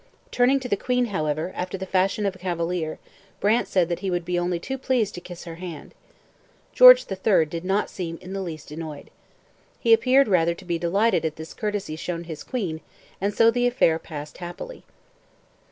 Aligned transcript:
Turning 0.31 0.59
to 0.59 0.67
the 0.67 0.75
queen, 0.75 1.05
however, 1.13 1.53
after 1.55 1.77
the 1.77 1.85
fashion 1.85 2.25
of 2.25 2.35
a 2.35 2.39
cavalier, 2.39 2.97
Brant 3.39 3.67
said 3.67 3.87
that 3.89 3.99
he 3.99 4.09
would 4.09 4.25
be 4.25 4.39
only 4.39 4.57
too 4.59 4.79
pleased 4.79 5.13
to 5.13 5.21
kiss 5.21 5.43
her 5.43 5.57
hand. 5.57 5.93
George 6.73 7.05
III 7.05 7.45
did 7.45 7.63
not 7.63 7.87
seem 7.87 8.17
in 8.19 8.33
the 8.33 8.41
least 8.41 8.71
annoyed. 8.71 9.11
He 9.79 9.93
appeared 9.93 10.27
rather 10.27 10.55
to 10.55 10.65
be 10.65 10.79
delighted 10.79 11.23
at 11.23 11.35
this 11.35 11.53
courtesy 11.53 11.95
shown 11.97 12.23
his 12.23 12.43
queen, 12.43 12.81
and 13.21 13.31
so 13.31 13.51
the 13.51 13.67
affair 13.67 13.99
passed 13.99 14.39
happily. 14.39 14.83